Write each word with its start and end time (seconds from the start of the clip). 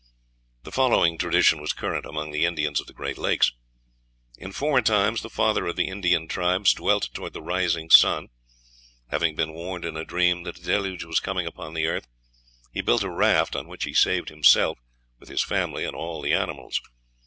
The 0.63 0.71
following 0.71 1.15
tradition 1.19 1.61
was 1.61 1.73
current 1.73 2.07
among 2.07 2.31
the 2.31 2.43
Indians 2.43 2.81
of 2.81 2.87
the 2.87 2.91
Great 2.93 3.19
Lakes: 3.19 3.51
"In 4.35 4.51
former 4.51 4.81
times 4.81 5.21
the 5.21 5.29
father 5.29 5.67
of 5.67 5.75
the 5.75 5.89
Indian 5.89 6.27
tribes 6.27 6.73
dwelt 6.73 7.09
toward 7.13 7.33
the 7.33 7.41
rising 7.43 7.91
sun. 7.91 8.29
Having 9.11 9.35
been 9.35 9.53
warned 9.53 9.85
in 9.85 9.95
a 9.97 10.03
dream 10.03 10.41
that 10.41 10.57
a 10.57 10.63
deluge 10.63 11.03
was 11.03 11.19
coming 11.19 11.45
upon 11.45 11.75
the 11.75 11.85
earth, 11.85 12.07
he 12.73 12.81
built 12.81 13.03
a 13.03 13.11
raft, 13.11 13.55
on 13.55 13.67
which 13.67 13.83
he 13.83 13.93
saved 13.93 14.29
himself, 14.29 14.79
with 15.19 15.29
his 15.29 15.43
family 15.43 15.83
and 15.85 15.95
all 15.95 16.19
the 16.23 16.33
animals. 16.33 16.81